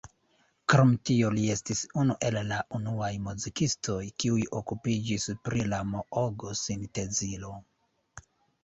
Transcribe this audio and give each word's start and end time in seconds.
Krom 0.71 0.93
tio 1.09 1.27
li 1.35 1.43
estis 1.55 1.81
unu 2.03 2.15
el 2.29 2.39
la 2.53 2.61
unuaj 2.79 3.11
muzikistoj, 3.27 4.01
kiuj 4.25 4.41
okupiĝis 4.63 5.29
pri 5.47 5.65
la 5.77 5.85
Moog-sintezilo. 5.95 7.55